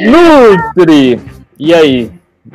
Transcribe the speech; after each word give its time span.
Nutri! 0.00 1.20
E 1.58 1.74
aí? 1.74 2.10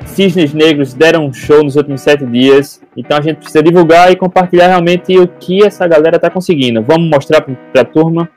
Cisnes 0.05 0.53
Negros 0.53 0.93
deram 0.93 1.25
um 1.25 1.33
show 1.33 1.63
nos 1.63 1.75
últimos 1.75 2.01
sete 2.01 2.25
dias, 2.25 2.81
então 2.95 3.17
a 3.17 3.21
gente 3.21 3.37
precisa 3.37 3.61
divulgar 3.61 4.11
e 4.11 4.15
compartilhar 4.15 4.67
realmente 4.67 5.17
o 5.17 5.27
que 5.27 5.65
essa 5.65 5.85
galera 5.85 6.17
tá 6.17 6.29
conseguindo. 6.29 6.81
Vamos 6.81 7.09
mostrar 7.09 7.41
para 7.41 7.81
a 7.81 7.85
turma? 7.85 8.29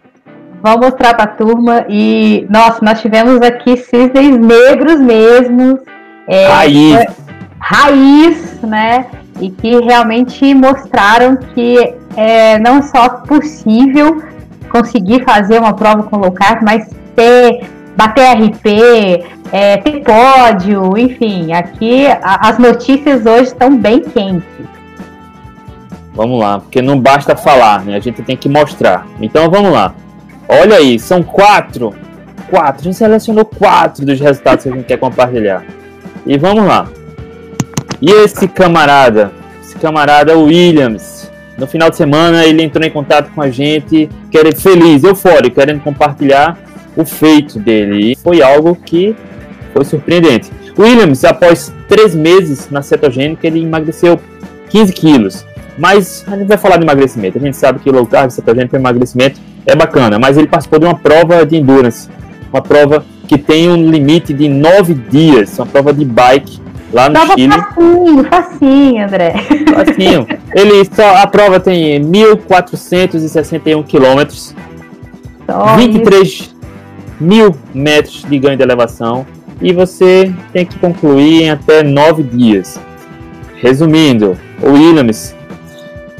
Vamos 0.62 0.86
mostrar 0.86 1.14
para 1.14 1.24
a 1.24 1.28
turma 1.28 1.84
e, 1.88 2.46
nossa, 2.50 2.84
nós 2.84 3.00
tivemos 3.00 3.40
aqui 3.40 3.76
cisnes 3.76 4.36
negros 4.36 4.98
mesmo. 4.98 5.78
É, 6.26 6.46
raiz. 6.46 7.06
Raiz, 7.58 8.60
né? 8.62 9.06
E 9.40 9.50
que 9.50 9.78
realmente 9.80 10.54
mostraram 10.54 11.36
que 11.36 11.94
é 12.16 12.58
não 12.58 12.82
só 12.82 13.08
possível 13.10 14.22
conseguir 14.70 15.22
fazer 15.24 15.58
uma 15.58 15.74
prova 15.74 16.04
com 16.04 16.16
low 16.16 16.32
carb, 16.32 16.62
mas 16.62 16.88
ter 17.14 17.60
bater 17.96 18.36
RP, 18.36 19.24
é, 19.52 19.76
ter 19.78 20.02
pódio, 20.02 20.96
enfim, 20.98 21.52
aqui 21.52 22.06
a, 22.06 22.48
as 22.48 22.58
notícias 22.58 23.24
hoje 23.24 23.44
estão 23.44 23.76
bem 23.76 24.00
quentes. 24.00 24.48
Vamos 26.14 26.38
lá, 26.38 26.60
porque 26.60 26.80
não 26.80 26.98
basta 26.98 27.34
falar, 27.36 27.84
né? 27.84 27.96
A 27.96 28.00
gente 28.00 28.22
tem 28.22 28.36
que 28.36 28.48
mostrar. 28.48 29.06
Então 29.20 29.50
vamos 29.50 29.72
lá. 29.72 29.94
Olha 30.48 30.76
aí, 30.76 30.98
são 30.98 31.22
quatro. 31.22 31.92
Quatro. 32.48 32.82
A 32.82 32.84
gente 32.84 32.96
selecionou 32.96 33.44
quatro 33.44 34.06
dos 34.06 34.20
resultados 34.20 34.62
que 34.62 34.70
a 34.70 34.72
gente 34.72 34.84
quer 34.84 34.98
compartilhar. 34.98 35.64
E 36.24 36.38
vamos 36.38 36.66
lá. 36.66 36.86
E 38.00 38.10
esse 38.10 38.46
camarada, 38.46 39.32
esse 39.60 39.76
camarada 39.76 40.36
Williams, 40.38 41.30
no 41.58 41.66
final 41.66 41.90
de 41.90 41.96
semana 41.96 42.44
ele 42.44 42.62
entrou 42.62 42.86
em 42.86 42.90
contato 42.90 43.30
com 43.34 43.42
a 43.42 43.50
gente, 43.50 44.08
querendo 44.30 44.60
feliz, 44.60 45.02
eufórico, 45.02 45.56
querendo 45.56 45.80
compartilhar 45.80 46.58
o 46.96 47.04
feito 47.04 47.58
dele. 47.58 48.12
E 48.12 48.16
foi 48.16 48.42
algo 48.42 48.74
que 48.76 49.14
foi 49.72 49.84
surpreendente. 49.84 50.50
Williams, 50.78 51.24
após 51.24 51.72
três 51.88 52.14
meses 52.14 52.68
na 52.70 52.82
cetogênica, 52.82 53.46
ele 53.46 53.62
emagreceu 53.62 54.20
15 54.70 54.92
quilos. 54.92 55.46
Mas 55.78 56.24
a 56.26 56.36
gente 56.36 56.46
vai 56.46 56.56
falar 56.56 56.76
de 56.76 56.84
emagrecimento. 56.84 57.38
A 57.38 57.40
gente 57.40 57.56
sabe 57.56 57.80
que 57.80 57.90
low 57.90 58.06
carb, 58.06 58.30
cetogênico, 58.30 58.76
emagrecimento 58.76 59.40
é 59.66 59.74
bacana. 59.74 60.18
Mas 60.18 60.36
ele 60.36 60.46
participou 60.46 60.78
de 60.78 60.86
uma 60.86 60.94
prova 60.94 61.44
de 61.44 61.56
endurance, 61.56 62.08
uma 62.52 62.62
prova 62.62 63.04
que 63.26 63.38
tem 63.38 63.68
um 63.68 63.90
limite 63.90 64.32
de 64.32 64.48
nove 64.48 64.94
dias, 64.94 65.58
uma 65.58 65.66
prova 65.66 65.92
de 65.92 66.04
bike 66.04 66.60
lá 66.92 67.08
no 67.08 67.14
prova 67.14 67.34
Chile. 67.34 67.52
Facinho, 67.52 68.24
facinho, 68.24 69.04
André. 69.04 69.34
Facinho. 69.74 70.26
Ele 70.54 70.84
só, 70.94 71.16
a 71.16 71.26
prova 71.26 71.58
tem 71.58 72.00
1.461 72.00 73.84
quilômetros, 73.84 74.54
23 75.76 76.53
mil 77.24 77.56
metros 77.72 78.24
de 78.28 78.38
ganho 78.38 78.56
de 78.56 78.62
elevação 78.62 79.26
e 79.60 79.72
você 79.72 80.32
tem 80.52 80.66
que 80.66 80.78
concluir 80.78 81.44
em 81.44 81.50
até 81.50 81.82
nove 81.82 82.22
dias. 82.22 82.78
Resumindo, 83.56 84.36
o 84.62 84.72
Williams, 84.72 85.34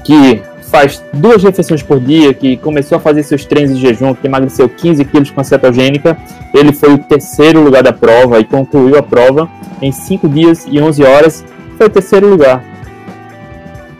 que 0.02 0.40
faz 0.70 1.02
duas 1.12 1.42
refeições 1.42 1.82
por 1.82 2.00
dia, 2.00 2.32
que 2.32 2.56
começou 2.56 2.96
a 2.96 3.00
fazer 3.00 3.22
seus 3.22 3.44
treinos 3.44 3.76
de 3.76 3.82
jejum, 3.82 4.14
que 4.14 4.26
emagreceu 4.26 4.68
15 4.68 5.04
quilos 5.04 5.30
com 5.30 5.40
a 5.40 5.44
cetogênica, 5.44 6.16
ele 6.52 6.72
foi 6.72 6.94
o 6.94 6.98
terceiro 6.98 7.60
lugar 7.60 7.82
da 7.82 7.92
prova 7.92 8.40
e 8.40 8.44
concluiu 8.44 8.98
a 8.98 9.02
prova 9.02 9.48
em 9.82 9.92
5 9.92 10.28
dias 10.28 10.66
e 10.68 10.80
11 10.80 11.04
horas, 11.04 11.44
foi 11.76 11.86
o 11.86 11.90
terceiro 11.90 12.28
lugar. 12.28 12.64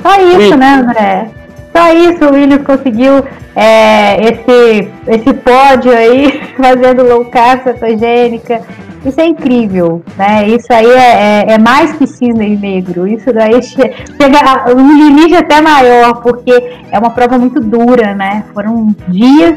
Só 0.03 0.21
isso, 0.21 0.57
né, 0.57 0.75
André? 0.75 1.31
Só 1.77 1.93
isso 1.93 2.25
o 2.25 2.35
Williams 2.35 2.67
conseguiu 2.67 3.25
é, 3.57 4.17
esse, 4.21 4.89
esse 5.07 5.35
pódio 5.35 5.93
aí, 5.93 6.41
fazendo 6.57 7.07
low 7.07 7.25
carb, 7.27 7.63
cetogênica. 7.63 8.63
Isso 9.05 9.21
é 9.21 9.27
incrível, 9.27 10.03
né? 10.17 10.49
Isso 10.49 10.73
aí 10.73 10.91
é, 10.91 11.45
é, 11.49 11.53
é 11.53 11.59
mais 11.59 11.93
que 11.93 12.07
cisne 12.07 12.57
negro. 12.57 13.07
Isso 13.07 13.33
daí 13.33 13.61
chega 13.63 14.75
um 14.75 14.97
limite 14.97 15.37
até 15.37 15.61
maior, 15.61 16.23
porque 16.23 16.53
é 16.91 16.99
uma 16.99 17.11
prova 17.11 17.39
muito 17.39 17.61
dura, 17.61 18.15
né? 18.15 18.45
Foram 18.55 18.95
dias 19.09 19.57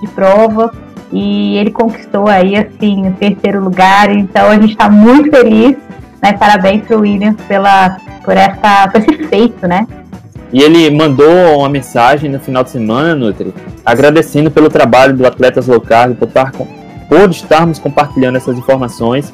de 0.00 0.08
prova 0.08 0.72
e 1.12 1.56
ele 1.58 1.70
conquistou 1.70 2.26
aí, 2.26 2.56
assim, 2.56 3.08
o 3.08 3.12
terceiro 3.12 3.62
lugar. 3.62 4.10
Então 4.10 4.50
a 4.50 4.54
gente 4.54 4.70
está 4.70 4.88
muito 4.88 5.30
feliz, 5.30 5.76
né? 6.22 6.32
Parabéns 6.32 6.82
para 6.84 6.96
o 6.96 7.00
Williams 7.00 7.40
pela, 7.46 7.98
por, 8.24 8.36
essa, 8.36 8.88
por 8.88 9.00
esse 9.00 9.24
feito, 9.24 9.68
né? 9.68 9.86
E 10.56 10.62
ele 10.62 10.90
mandou 10.90 11.58
uma 11.58 11.68
mensagem 11.68 12.30
no 12.30 12.40
final 12.40 12.64
de 12.64 12.70
semana, 12.70 13.14
Nutri, 13.14 13.52
agradecendo 13.84 14.50
pelo 14.50 14.70
trabalho 14.70 15.14
do 15.14 15.26
Atletas 15.26 15.66
Local, 15.66 16.14
por, 16.14 16.28
estar, 16.28 16.50
por 16.50 17.28
estarmos 17.28 17.78
compartilhando 17.78 18.36
essas 18.36 18.56
informações. 18.56 19.30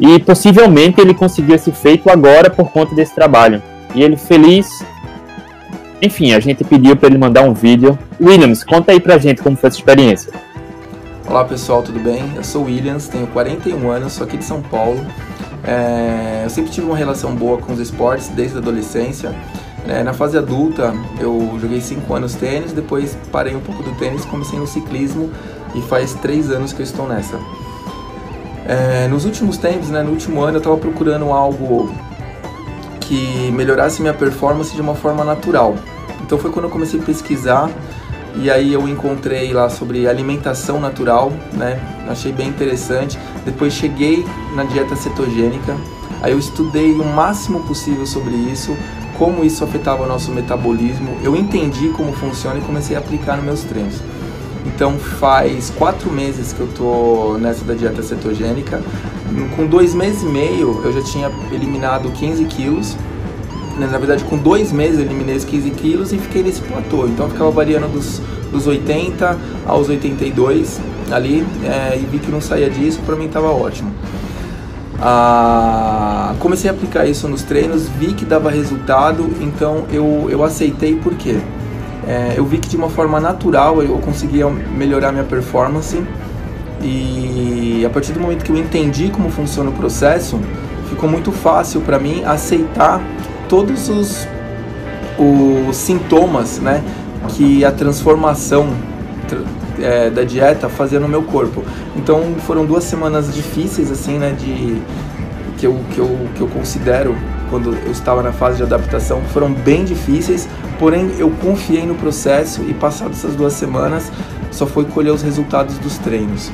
E 0.00 0.18
possivelmente 0.18 0.98
ele 0.98 1.12
conseguiu 1.12 1.56
esse 1.56 1.70
feito 1.72 2.08
agora 2.08 2.48
por 2.48 2.70
conta 2.70 2.94
desse 2.94 3.14
trabalho. 3.14 3.62
E 3.94 4.02
ele 4.02 4.16
feliz. 4.16 4.82
Enfim, 6.00 6.32
a 6.32 6.40
gente 6.40 6.64
pediu 6.64 6.96
para 6.96 7.10
ele 7.10 7.18
mandar 7.18 7.42
um 7.42 7.52
vídeo. 7.52 7.98
Williams, 8.18 8.64
conta 8.64 8.92
aí 8.92 9.00
pra 9.00 9.18
gente 9.18 9.42
como 9.42 9.58
foi 9.58 9.68
essa 9.68 9.76
experiência. 9.76 10.32
Olá 11.28 11.44
pessoal, 11.44 11.82
tudo 11.82 12.00
bem? 12.00 12.32
Eu 12.34 12.42
sou 12.42 12.64
Williams, 12.64 13.08
tenho 13.08 13.26
41 13.26 13.90
anos, 13.90 14.14
sou 14.14 14.26
aqui 14.26 14.38
de 14.38 14.44
São 14.46 14.62
Paulo. 14.62 15.04
É... 15.64 16.40
eu 16.44 16.48
sempre 16.48 16.70
tive 16.70 16.86
uma 16.86 16.96
relação 16.96 17.34
boa 17.36 17.58
com 17.58 17.74
os 17.74 17.78
esportes 17.78 18.28
desde 18.28 18.56
a 18.56 18.60
adolescência. 18.60 19.34
É, 19.86 20.02
na 20.02 20.12
fase 20.12 20.38
adulta, 20.38 20.94
eu 21.18 21.58
joguei 21.60 21.80
5 21.80 22.14
anos 22.14 22.34
tênis, 22.34 22.72
depois 22.72 23.16
parei 23.32 23.56
um 23.56 23.60
pouco 23.60 23.82
do 23.82 23.92
tênis, 23.96 24.24
comecei 24.24 24.58
no 24.58 24.66
ciclismo 24.66 25.30
e 25.74 25.82
faz 25.82 26.14
3 26.14 26.50
anos 26.50 26.72
que 26.72 26.80
eu 26.80 26.84
estou 26.84 27.08
nessa. 27.08 27.38
É, 28.64 29.08
nos 29.08 29.24
últimos 29.24 29.56
tempos, 29.56 29.90
né, 29.90 30.02
no 30.02 30.10
último 30.10 30.40
ano, 30.40 30.56
eu 30.56 30.58
estava 30.58 30.76
procurando 30.76 31.32
algo 31.32 31.92
que 33.00 33.50
melhorasse 33.52 34.00
minha 34.00 34.14
performance 34.14 34.74
de 34.74 34.80
uma 34.80 34.94
forma 34.94 35.24
natural. 35.24 35.74
Então 36.22 36.38
foi 36.38 36.50
quando 36.50 36.66
eu 36.66 36.70
comecei 36.70 37.00
a 37.00 37.02
pesquisar 37.02 37.68
e 38.36 38.50
aí 38.50 38.72
eu 38.72 38.88
encontrei 38.88 39.52
lá 39.52 39.68
sobre 39.68 40.08
alimentação 40.08 40.80
natural, 40.80 41.32
né? 41.52 41.78
Achei 42.08 42.32
bem 42.32 42.48
interessante. 42.48 43.18
Depois 43.44 43.74
cheguei 43.74 44.24
na 44.54 44.64
dieta 44.64 44.96
cetogênica. 44.96 45.76
Aí 46.22 46.32
eu 46.32 46.38
estudei 46.38 46.92
o 46.92 47.04
máximo 47.04 47.60
possível 47.64 48.06
sobre 48.06 48.34
isso, 48.34 48.76
como 49.18 49.44
isso 49.44 49.62
afetava 49.64 50.02
o 50.02 50.06
nosso 50.06 50.30
metabolismo. 50.30 51.16
Eu 51.22 51.36
entendi 51.36 51.88
como 51.90 52.12
funciona 52.12 52.58
e 52.58 52.62
comecei 52.62 52.96
a 52.96 52.98
aplicar 52.98 53.36
nos 53.36 53.44
meus 53.44 53.62
treinos. 53.62 53.96
Então 54.66 54.98
faz 54.98 55.70
quatro 55.70 56.10
meses 56.10 56.52
que 56.52 56.60
eu 56.60 56.68
tô 56.68 57.36
nessa 57.38 57.64
da 57.64 57.74
dieta 57.74 58.02
cetogênica. 58.02 58.82
Com 59.56 59.66
dois 59.66 59.94
meses 59.94 60.22
e 60.22 60.26
meio 60.26 60.80
eu 60.84 60.92
já 60.92 61.02
tinha 61.02 61.30
eliminado 61.50 62.10
15 62.10 62.44
quilos. 62.44 62.96
Na 63.78 63.98
verdade, 63.98 64.22
com 64.24 64.36
dois 64.36 64.70
meses 64.70 64.98
eu 64.98 65.06
eliminei 65.06 65.36
os 65.36 65.44
15 65.44 65.70
quilos 65.70 66.12
e 66.12 66.18
fiquei 66.18 66.42
nesse 66.42 66.60
platô. 66.60 67.06
Então 67.06 67.28
ficava 67.28 67.50
variando 67.50 67.90
dos, 67.90 68.20
dos 68.50 68.66
80 68.66 69.38
aos 69.66 69.88
82 69.88 70.80
ali 71.10 71.44
é, 71.64 71.96
e 71.96 72.06
vi 72.06 72.18
que 72.18 72.30
não 72.30 72.40
saía 72.40 72.70
disso, 72.70 73.00
para 73.04 73.16
mim 73.16 73.26
estava 73.26 73.48
ótimo. 73.48 73.92
Ah, 75.04 76.32
comecei 76.38 76.70
a 76.70 76.72
aplicar 76.72 77.06
isso 77.06 77.26
nos 77.26 77.42
treinos, 77.42 77.88
vi 77.88 78.12
que 78.12 78.24
dava 78.24 78.48
resultado, 78.52 79.28
então 79.40 79.84
eu, 79.92 80.28
eu 80.30 80.44
aceitei 80.44 80.94
porque 80.94 81.40
é, 82.06 82.34
eu 82.36 82.44
vi 82.44 82.58
que 82.58 82.68
de 82.68 82.76
uma 82.76 82.88
forma 82.88 83.18
natural 83.18 83.82
eu 83.82 83.98
conseguia 83.98 84.48
melhorar 84.48 85.10
minha 85.10 85.24
performance 85.24 86.00
e 86.80 87.84
a 87.84 87.90
partir 87.90 88.12
do 88.12 88.20
momento 88.20 88.44
que 88.44 88.50
eu 88.50 88.56
entendi 88.56 89.08
como 89.08 89.28
funciona 89.28 89.70
o 89.70 89.72
processo, 89.72 90.38
ficou 90.88 91.08
muito 91.08 91.32
fácil 91.32 91.80
para 91.80 91.98
mim 91.98 92.22
aceitar 92.24 93.00
todos 93.48 93.88
os, 93.88 94.28
os 95.18 95.76
sintomas 95.76 96.60
né, 96.60 96.80
que 97.28 97.64
a 97.64 97.72
transformação 97.72 98.68
é, 99.80 100.10
da 100.10 100.24
dieta 100.24 100.68
fazia 100.68 100.98
no 100.98 101.08
meu 101.08 101.22
corpo. 101.22 101.62
Então 101.96 102.34
foram 102.46 102.64
duas 102.64 102.84
semanas 102.84 103.32
difíceis 103.34 103.90
assim, 103.90 104.18
né, 104.18 104.34
de 104.38 104.80
que 105.62 105.66
eu, 105.68 105.78
que 105.94 105.98
eu, 105.98 106.28
que 106.34 106.40
eu 106.40 106.48
considero 106.48 107.14
quando 107.48 107.72
eu 107.72 107.92
estava 107.92 108.20
na 108.20 108.32
fase 108.32 108.56
de 108.56 108.64
adaptação 108.64 109.22
foram 109.32 109.52
bem 109.52 109.84
difíceis, 109.84 110.48
porém 110.76 111.12
eu 111.20 111.30
confiei 111.40 111.86
no 111.86 111.94
processo 111.94 112.62
e 112.68 112.74
passado 112.74 113.12
essas 113.12 113.36
duas 113.36 113.52
semanas 113.52 114.10
só 114.50 114.66
foi 114.66 114.84
colher 114.86 115.12
os 115.12 115.22
resultados 115.22 115.78
dos 115.78 115.98
treinos. 115.98 116.50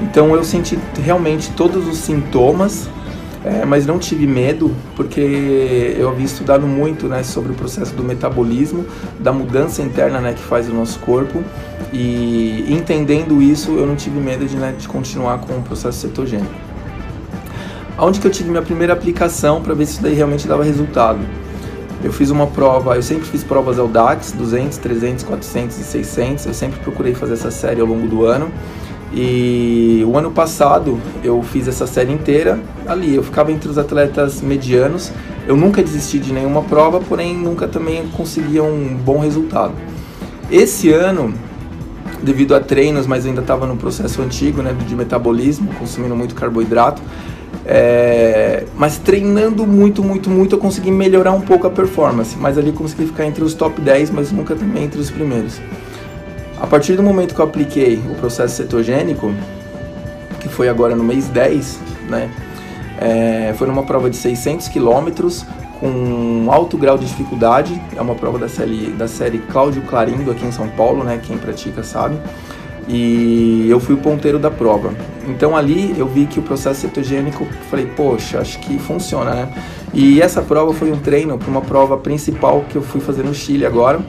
Então 0.00 0.34
eu 0.34 0.42
senti 0.42 0.78
realmente 1.04 1.50
todos 1.50 1.86
os 1.86 1.98
sintomas 1.98 2.88
é, 3.44 3.64
mas 3.64 3.86
não 3.86 3.98
tive 3.98 4.26
medo, 4.26 4.74
porque 4.96 5.94
eu 5.96 6.08
havia 6.08 6.24
estudado 6.24 6.66
muito 6.66 7.06
né, 7.06 7.22
sobre 7.22 7.52
o 7.52 7.54
processo 7.54 7.94
do 7.94 8.02
metabolismo, 8.02 8.84
da 9.20 9.32
mudança 9.32 9.80
interna 9.80 10.20
né, 10.20 10.32
que 10.32 10.42
faz 10.42 10.68
o 10.68 10.74
nosso 10.74 10.98
corpo, 10.98 11.42
e 11.92 12.66
entendendo 12.68 13.40
isso, 13.40 13.72
eu 13.72 13.86
não 13.86 13.94
tive 13.94 14.18
medo 14.18 14.44
de, 14.44 14.56
né, 14.56 14.74
de 14.76 14.88
continuar 14.88 15.38
com 15.38 15.54
o 15.54 15.62
processo 15.62 16.00
cetogênico. 16.00 16.67
Onde 17.98 18.20
que 18.20 18.26
eu 18.28 18.30
tive 18.30 18.48
minha 18.48 18.62
primeira 18.62 18.92
aplicação 18.92 19.60
para 19.60 19.74
ver 19.74 19.84
se 19.84 19.94
isso 19.94 20.02
daí 20.02 20.14
realmente 20.14 20.46
dava 20.46 20.62
resultado? 20.62 21.18
Eu 22.02 22.12
fiz 22.12 22.30
uma 22.30 22.46
prova, 22.46 22.94
eu 22.94 23.02
sempre 23.02 23.26
fiz 23.26 23.42
provas 23.42 23.76
ao 23.76 23.88
DAX, 23.88 24.30
200, 24.30 24.78
300, 24.78 25.24
400 25.24 25.78
e 25.78 25.82
600, 25.82 26.46
eu 26.46 26.54
sempre 26.54 26.78
procurei 26.78 27.12
fazer 27.12 27.32
essa 27.32 27.50
série 27.50 27.80
ao 27.80 27.86
longo 27.88 28.06
do 28.06 28.24
ano. 28.24 28.52
E 29.12 30.04
o 30.06 30.16
ano 30.16 30.30
passado 30.30 31.00
eu 31.24 31.42
fiz 31.42 31.66
essa 31.66 31.88
série 31.88 32.12
inteira 32.12 32.60
ali. 32.86 33.16
Eu 33.16 33.22
ficava 33.24 33.50
entre 33.50 33.68
os 33.68 33.76
atletas 33.76 34.40
medianos. 34.40 35.10
Eu 35.46 35.56
nunca 35.56 35.82
desisti 35.82 36.20
de 36.20 36.32
nenhuma 36.32 36.62
prova, 36.62 37.00
porém 37.00 37.36
nunca 37.36 37.66
também 37.66 38.06
conseguia 38.16 38.62
um 38.62 38.94
bom 38.94 39.18
resultado. 39.18 39.72
Esse 40.52 40.92
ano, 40.92 41.34
devido 42.22 42.54
a 42.54 42.60
treinos, 42.60 43.08
mas 43.08 43.26
ainda 43.26 43.40
estava 43.40 43.66
no 43.66 43.76
processo 43.76 44.22
antigo 44.22 44.62
né, 44.62 44.72
de 44.86 44.94
metabolismo, 44.94 45.70
consumindo 45.78 46.14
muito 46.14 46.34
carboidrato, 46.34 47.02
é, 47.70 48.64
mas 48.74 48.96
treinando 48.96 49.66
muito, 49.66 50.02
muito, 50.02 50.30
muito, 50.30 50.56
eu 50.56 50.58
consegui 50.58 50.90
melhorar 50.90 51.32
um 51.32 51.42
pouco 51.42 51.66
a 51.66 51.70
performance. 51.70 52.34
Mas 52.38 52.56
ali 52.56 52.72
consegui 52.72 53.04
ficar 53.04 53.26
entre 53.26 53.44
os 53.44 53.52
top 53.52 53.78
10, 53.78 54.10
mas 54.10 54.32
nunca 54.32 54.56
também 54.56 54.84
entre 54.84 54.98
os 54.98 55.10
primeiros. 55.10 55.60
A 56.58 56.66
partir 56.66 56.96
do 56.96 57.02
momento 57.02 57.34
que 57.34 57.40
eu 57.40 57.44
apliquei 57.44 58.02
o 58.10 58.14
processo 58.14 58.56
cetogênico, 58.56 59.30
que 60.40 60.48
foi 60.48 60.70
agora 60.70 60.96
no 60.96 61.04
mês 61.04 61.28
10, 61.28 61.78
né? 62.08 62.30
É, 62.98 63.54
foi 63.58 63.68
numa 63.68 63.82
prova 63.82 64.08
de 64.08 64.16
600 64.16 64.66
quilômetros 64.68 65.44
com 65.78 65.88
um 65.88 66.50
alto 66.50 66.78
grau 66.78 66.96
de 66.96 67.04
dificuldade. 67.04 67.78
É 67.94 68.00
uma 68.00 68.14
prova 68.14 68.38
da 68.38 68.48
série, 68.48 68.86
da 68.92 69.06
série 69.06 69.38
Cláudio 69.40 69.82
Clarindo 69.82 70.30
aqui 70.30 70.46
em 70.46 70.52
São 70.52 70.68
Paulo, 70.68 71.04
né? 71.04 71.20
Quem 71.22 71.36
pratica 71.36 71.82
sabe. 71.82 72.16
E 72.88 73.66
eu 73.68 73.78
fui 73.78 73.94
o 73.94 73.98
ponteiro 73.98 74.38
da 74.38 74.50
prova. 74.50 74.94
Então 75.28 75.56
ali 75.56 75.94
eu 75.98 76.06
vi 76.06 76.26
que 76.26 76.38
o 76.38 76.42
processo 76.42 76.80
cetogênico, 76.80 77.46
falei, 77.70 77.86
poxa, 77.86 78.40
acho 78.40 78.58
que 78.60 78.78
funciona, 78.78 79.34
né? 79.34 79.52
E 79.92 80.20
essa 80.20 80.40
prova 80.40 80.72
foi 80.72 80.90
um 80.90 80.98
treino 80.98 81.38
para 81.38 81.50
uma 81.50 81.60
prova 81.60 81.96
principal 81.96 82.64
que 82.68 82.76
eu 82.76 82.82
fui 82.82 83.00
fazer 83.00 83.22
no 83.22 83.34
Chile 83.34 83.66
agora. 83.66 84.00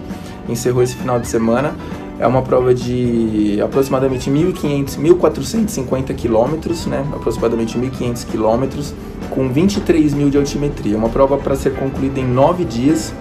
Encerrou 0.48 0.81
esse 0.81 0.95
final 0.95 1.19
de 1.19 1.27
semana. 1.27 1.75
É 2.18 2.27
uma 2.27 2.42
prova 2.42 2.74
de 2.74 3.62
aproximadamente 3.62 4.30
1.500, 4.30 4.98
1.450 4.98 6.13
quilômetros, 6.16 6.86
né? 6.86 7.06
Aproximadamente 7.13 7.77
1.500 7.77 8.25
quilômetros, 8.25 8.94
com 9.30 9.48
23 9.48 10.13
mil 10.13 10.30
de 10.30 10.38
altimetria. 10.38 10.98
Uma 10.98 11.10
prova 11.10 11.38
para 11.38 11.56
ser 11.56 11.75
concluída 11.75 12.19
em 12.19 12.25
9 12.25 12.65
dias. 12.65 13.13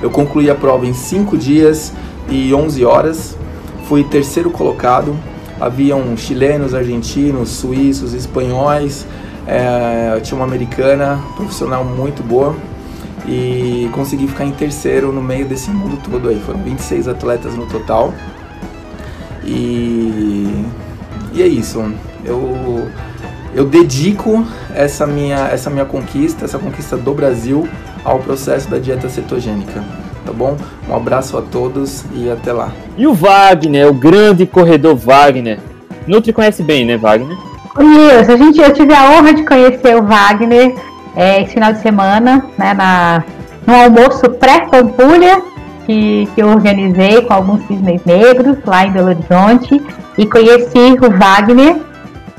Eu 0.00 0.10
concluí 0.10 0.48
a 0.48 0.54
prova 0.54 0.86
em 0.86 0.94
5 0.94 1.36
dias 1.36 1.92
e 2.30 2.54
11 2.54 2.84
horas. 2.84 3.36
Fui 3.86 4.02
terceiro 4.04 4.50
colocado. 4.50 5.14
Haviam 5.62 6.16
chilenos, 6.16 6.74
argentinos, 6.74 7.50
suíços, 7.50 8.14
espanhóis. 8.14 9.06
É, 9.46 10.18
tinha 10.20 10.36
uma 10.36 10.44
americana, 10.44 11.22
profissional 11.36 11.84
muito 11.84 12.20
boa 12.20 12.56
e 13.28 13.88
consegui 13.92 14.26
ficar 14.26 14.44
em 14.44 14.50
terceiro 14.50 15.12
no 15.12 15.22
meio 15.22 15.46
desse 15.46 15.70
mundo 15.70 16.00
todo 16.02 16.28
aí. 16.28 16.40
Foram 16.40 16.60
26 16.64 17.06
atletas 17.06 17.54
no 17.54 17.66
total. 17.66 18.12
E, 19.44 20.64
e 21.32 21.40
é 21.40 21.46
isso. 21.46 21.80
Eu, 22.24 22.90
eu 23.54 23.64
dedico 23.64 24.44
essa 24.74 25.06
minha, 25.06 25.46
essa 25.46 25.70
minha 25.70 25.84
conquista, 25.84 26.44
essa 26.44 26.58
conquista 26.58 26.96
do 26.96 27.14
Brasil, 27.14 27.68
ao 28.04 28.18
processo 28.18 28.68
da 28.68 28.78
dieta 28.78 29.08
cetogênica. 29.08 29.80
Tá 30.24 30.32
bom? 30.32 30.56
Um 30.88 30.96
abraço 30.96 31.36
a 31.36 31.42
todos 31.42 32.04
e 32.14 32.30
até 32.30 32.52
lá. 32.52 32.70
E 32.96 33.06
o 33.06 33.14
Wagner, 33.14 33.88
o 33.88 33.94
grande 33.94 34.46
corredor 34.46 34.96
Wagner. 34.96 35.58
Nutri 36.06 36.32
conhece 36.32 36.62
bem, 36.62 36.84
né, 36.84 36.96
Wagner? 36.96 37.36
Isso, 37.80 38.30
a 38.30 38.36
gente, 38.36 38.60
eu 38.60 38.72
tive 38.72 38.92
a 38.94 39.10
honra 39.10 39.32
de 39.32 39.44
conhecer 39.44 39.96
o 39.96 40.02
Wagner 40.02 40.74
é, 41.16 41.42
esse 41.42 41.54
final 41.54 41.72
de 41.72 41.80
semana, 41.80 42.44
né, 42.58 42.74
na, 42.74 43.24
no 43.66 43.74
almoço 43.74 44.30
pré-Pampulha, 44.30 45.42
que, 45.86 46.28
que 46.34 46.42
eu 46.42 46.48
organizei 46.48 47.22
com 47.22 47.34
alguns 47.34 47.66
cisnes 47.66 48.04
negros 48.04 48.56
lá 48.64 48.86
em 48.86 48.92
Belo 48.92 49.08
Horizonte, 49.08 49.82
e 50.16 50.26
conheci 50.26 50.96
o 51.00 51.10
Wagner. 51.10 51.76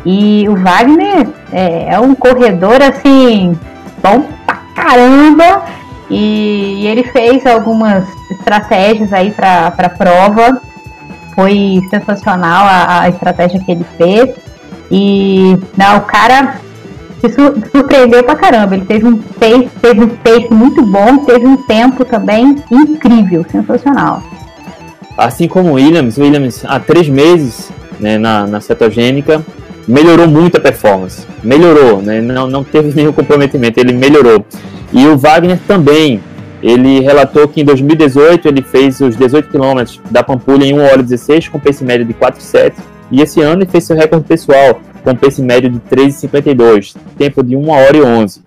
E 0.05 0.45
o 0.49 0.55
Wagner 0.55 1.27
é, 1.51 1.93
é 1.93 1.99
um 1.99 2.13
corredor 2.13 2.81
assim, 2.81 3.57
bom 4.01 4.25
pra 4.45 4.57
caramba. 4.75 5.63
E, 6.09 6.81
e 6.81 6.87
ele 6.87 7.03
fez 7.03 7.45
algumas 7.45 8.05
estratégias 8.29 9.11
aí 9.13 9.31
para 9.31 9.67
a 9.67 9.89
prova. 9.89 10.61
Foi 11.35 11.81
sensacional 11.89 12.65
a, 12.65 13.01
a 13.01 13.09
estratégia 13.09 13.59
que 13.59 13.71
ele 13.71 13.85
fez. 13.97 14.35
E 14.91 15.57
não, 15.77 15.97
o 15.97 16.01
cara 16.01 16.59
se 17.19 17.29
surpreendeu 17.71 18.23
pra 18.23 18.35
caramba. 18.35 18.75
Ele 18.75 18.85
teve 18.85 19.05
um 19.07 19.17
pace, 19.17 19.69
teve 19.81 20.03
um 20.03 20.09
pace 20.09 20.53
muito 20.53 20.83
bom, 20.83 21.19
teve 21.19 21.45
um 21.47 21.57
tempo 21.57 22.03
também 22.05 22.55
incrível, 22.69 23.45
sensacional. 23.49 24.21
Assim 25.17 25.47
como 25.47 25.69
o 25.69 25.73
Williams, 25.73 26.17
o 26.17 26.21
Williams 26.21 26.65
há 26.65 26.79
três 26.79 27.07
meses 27.07 27.71
né, 27.99 28.17
na, 28.17 28.45
na 28.47 28.59
cetogênica 28.59 29.43
melhorou 29.87 30.27
muito 30.27 30.57
a 30.57 30.59
performance. 30.59 31.25
Melhorou, 31.43 32.01
né? 32.01 32.21
não, 32.21 32.47
não 32.47 32.63
teve 32.63 32.93
nenhum 32.95 33.13
comprometimento, 33.13 33.79
ele 33.79 33.93
melhorou. 33.93 34.45
E 34.93 35.07
o 35.07 35.17
Wagner 35.17 35.57
também, 35.67 36.21
ele 36.61 36.99
relatou 36.99 37.47
que 37.47 37.61
em 37.61 37.65
2018 37.65 38.47
ele 38.47 38.61
fez 38.61 39.01
os 39.01 39.17
18 39.17 39.49
km 39.49 39.83
da 40.11 40.23
Pampulha 40.23 40.65
em 40.65 40.73
1 40.73 40.83
hora 40.83 41.03
16 41.03 41.49
com 41.49 41.59
pace 41.59 41.83
médio 41.83 42.05
de 42.05 42.13
4,7 42.13 42.73
e 43.11 43.21
esse 43.21 43.41
ano 43.41 43.63
ele 43.63 43.69
fez 43.69 43.85
seu 43.85 43.95
recorde 43.95 44.25
pessoal 44.25 44.79
com 45.03 45.15
pace 45.15 45.41
médio 45.41 45.69
de 45.69 45.79
3,52, 45.79 46.95
tempo 47.17 47.43
de 47.43 47.55
1 47.55 47.69
hora 47.69 47.97
e 47.97 48.01
11. 48.01 48.43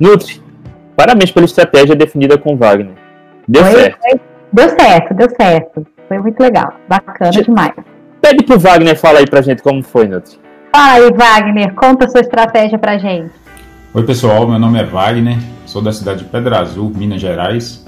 Nutri, 0.00 0.42
parabéns 0.96 1.30
pela 1.30 1.44
estratégia 1.44 1.94
definida 1.94 2.36
com 2.38 2.56
Wagner. 2.56 2.94
Deu 3.46 3.64
foi, 3.64 3.74
certo. 3.74 3.98
Foi, 4.00 4.20
deu 4.52 4.68
certo, 4.70 5.14
deu 5.14 5.30
certo. 5.30 5.86
Foi 6.08 6.18
muito 6.18 6.40
legal, 6.40 6.74
bacana 6.88 7.32
Che 7.32 7.44
demais. 7.44 7.72
Pede 8.20 8.44
pro 8.44 8.58
Wagner 8.58 8.98
falar 8.98 9.20
aí 9.20 9.26
pra 9.28 9.42
gente 9.42 9.62
como 9.62 9.82
foi, 9.82 10.08
Nutri. 10.08 10.38
Fala 10.74 10.92
aí, 10.94 11.10
Wagner, 11.12 11.74
conta 11.74 12.06
a 12.06 12.08
sua 12.08 12.20
estratégia 12.20 12.78
pra 12.78 12.98
gente. 12.98 13.30
Oi, 13.92 14.04
pessoal, 14.04 14.48
meu 14.48 14.56
nome 14.56 14.78
é 14.78 14.84
Wagner, 14.84 15.36
sou 15.66 15.82
da 15.82 15.92
cidade 15.92 16.20
de 16.20 16.30
Pedra 16.30 16.60
Azul, 16.60 16.92
Minas 16.94 17.20
Gerais. 17.20 17.84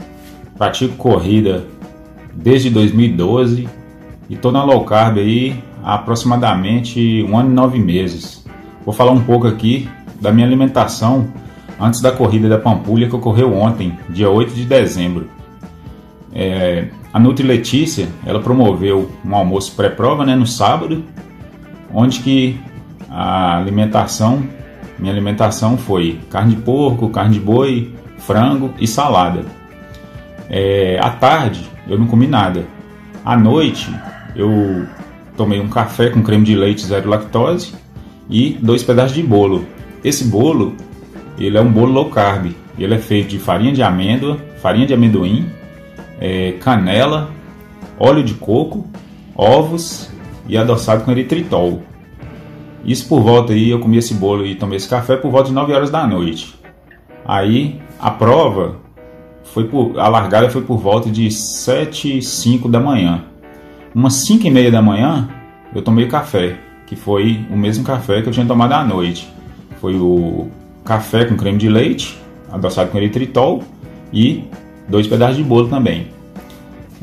Pratico 0.59 0.97
corrida 0.97 1.65
desde 2.35 2.71
2012 2.71 3.69
e 4.29 4.35
tô 4.35 4.51
na 4.51 4.65
low 4.65 4.85
carb 4.85 5.19
aí 5.19 5.63
há 5.81 5.95
aproximadamente 5.95 7.23
um 7.23 7.39
ano 7.39 7.53
e 7.53 7.55
nove 7.55 7.79
meses. 7.79 8.45
Vou 8.85 8.93
falar 8.93 9.13
um 9.13 9.23
pouco 9.23 9.47
aqui 9.47 9.89
da 10.21 10.33
minha 10.33 10.45
alimentação 10.45 11.29
antes 11.79 12.01
da 12.01 12.11
corrida 12.11 12.49
da 12.49 12.59
Pampulha 12.59 13.09
que 13.09 13.15
ocorreu 13.15 13.55
ontem, 13.55 13.97
dia 14.11 14.29
8 14.29 14.55
de 14.55 14.65
dezembro. 14.65 15.31
É, 16.35 16.89
a 17.13 17.21
Nutri 17.21 17.47
Letícia, 17.47 18.09
ela 18.27 18.41
promoveu 18.41 19.09
um 19.25 19.37
almoço 19.37 19.73
pré-prova 19.77 20.27
né, 20.27 20.35
no 20.35 20.49
sábado, 20.49 21.05
onde 21.95 22.19
que 22.19 22.59
a 23.09 23.57
alimentação, 23.57 24.43
minha 25.03 25.13
alimentação 25.13 25.77
foi 25.77 26.21
carne 26.31 26.55
de 26.55 26.63
porco, 26.63 27.09
carne 27.09 27.35
de 27.35 27.41
boi, 27.41 27.93
frango 28.19 28.73
e 28.79 28.87
salada. 28.87 29.45
É, 30.49 30.97
à 31.03 31.11
tarde 31.11 31.69
eu 31.89 31.99
não 31.99 32.07
comi 32.07 32.29
nada. 32.29 32.65
À 33.25 33.37
noite 33.37 33.93
eu 34.37 34.87
tomei 35.37 35.59
um 35.59 35.67
café 35.69 36.09
com 36.09 36.23
creme 36.23 36.45
de 36.45 36.55
leite 36.55 36.87
zero 36.87 37.11
lactose 37.11 37.75
e 38.31 38.57
dois 38.63 38.85
pedaços 38.85 39.17
de 39.17 39.25
bolo. 39.25 39.67
Esse 40.05 40.25
bolo, 40.27 40.77
ele 41.37 41.59
é 41.59 41.61
um 41.61 41.73
bolo 41.73 41.93
low 41.93 42.09
carb. 42.09 42.53
Ele 42.79 42.95
é 42.95 42.99
feito 42.99 43.31
de 43.31 43.41
farinha 43.41 43.73
de 43.73 43.83
amêndoa, 43.83 44.39
farinha 44.63 44.87
de 44.87 44.95
amendoim, 44.95 45.51
é, 46.21 46.53
canela, 46.61 47.29
óleo 47.99 48.23
de 48.23 48.35
coco, 48.35 48.87
ovos 49.35 50.09
e 50.49 50.57
adoçado 50.57 51.03
com 51.03 51.11
eritritol. 51.11 51.83
Isso 52.85 53.09
por 53.09 53.21
volta 53.21 53.53
aí, 53.53 53.71
eu 53.71 53.79
comi 53.79 53.97
esse 53.97 54.15
bolo 54.15 54.45
e 54.45 54.55
tomei 54.55 54.77
esse 54.77 54.89
café 54.89 55.17
por 55.17 55.31
volta 55.31 55.49
de 55.49 55.55
9 55.55 55.73
horas 55.73 55.91
da 55.91 56.07
noite. 56.07 56.55
Aí 57.25 57.81
a 58.01 58.11
prova 58.11 58.77
foi 59.45 59.65
por, 59.65 59.99
a 59.99 60.09
largada 60.09 60.51
foi 60.51 60.63
por 60.63 60.79
volta 60.79 61.11
de 61.11 61.31
7 61.31 62.19
e 62.19 62.23
5 62.23 62.69
da 62.69 62.81
manhã. 62.81 63.25
Umas 63.95 64.15
5 64.15 64.47
e 64.47 64.51
meia 64.51 64.71
da 64.71 64.83
manhã, 64.83 65.29
eu 65.75 65.83
tomei 65.83 66.09
café, 66.09 66.57
que 66.87 66.97
foi 66.97 67.47
o 67.51 67.57
mesmo 67.57 67.85
café 67.85 68.23
que 68.23 68.29
eu 68.29 68.33
tinha 68.33 68.47
tomado 68.47 68.73
à 68.73 68.85
noite. 68.85 69.29
Foi 69.81 69.95
o 69.95 70.49
café 70.85 71.25
com 71.25 71.37
creme 71.37 71.59
de 71.59 71.69
leite, 71.69 72.19
adoçado 72.51 72.91
com 72.91 72.99
eritritol 72.99 73.63
e 74.13 74.45
dois 74.89 75.07
pedaços 75.07 75.37
de 75.37 75.45
bolo 75.45 75.69
também. 75.69 76.09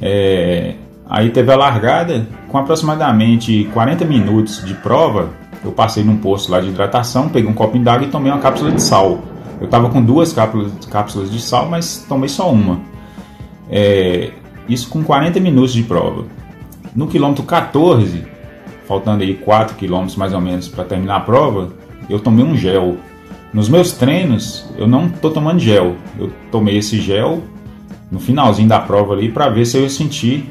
É, 0.01 0.75
aí 1.09 1.29
teve 1.29 1.51
a 1.51 1.55
largada, 1.55 2.27
com 2.48 2.57
aproximadamente 2.57 3.69
40 3.74 4.05
minutos 4.05 4.63
de 4.65 4.74
prova, 4.74 5.29
eu 5.63 5.72
passei 5.72 6.04
num 6.04 6.18
posto 6.18 6.51
lá 6.51 6.60
de 6.62 6.70
hidratação, 6.70 7.30
peguei 7.30 7.50
um 7.50 7.54
copinho 7.54 7.84
d'água 7.84 8.08
e 8.08 8.12
tomei 8.12 8.32
uma 8.32 8.39
cápsula 8.39 8.72
de 8.72 8.82
sal. 8.82 9.20
Eu 9.60 9.66
estava 9.66 9.89
com 9.89 10.01
duas 10.01 10.32
cápsulas, 10.32 10.72
cápsulas 10.86 11.30
de 11.30 11.42
sal, 11.42 11.70
mas 11.70 12.06
tomei 12.08 12.30
só 12.30 12.50
uma. 12.51 12.80
É, 13.70 14.32
isso 14.68 14.89
com 14.89 15.04
40 15.04 15.39
minutos 15.39 15.74
de 15.74 15.84
prova. 15.84 16.25
No 16.96 17.08
quilômetro 17.08 17.44
14, 17.44 18.24
faltando 18.88 19.24
aí 19.24 19.36
4 19.36 19.75
quilômetros 19.75 20.16
mais 20.16 20.34
ou 20.34 20.42
menos 20.42 20.68
para 20.68 20.86
terminar 20.86 21.18
a 21.18 21.20
prova, 21.20 21.74
eu 22.10 22.20
tomei 22.20 22.46
um 22.46 22.56
gel. 22.56 22.98
Nos 23.54 23.68
meus 23.68 23.92
treinos, 23.92 24.66
eu 24.78 24.88
não 24.88 25.08
estou 25.08 25.32
tomando 25.32 25.60
gel. 25.60 25.96
Eu 26.18 26.32
tomei 26.51 26.78
esse 26.78 27.00
gel 27.01 27.44
no 28.12 28.20
finalzinho 28.20 28.68
da 28.68 28.80
prova 28.80 29.13
ali 29.13 29.30
para 29.30 29.50
ver 29.50 29.66
se 29.66 29.78
eu 29.78 29.84
ia 29.84 29.89
sentir 29.89 30.50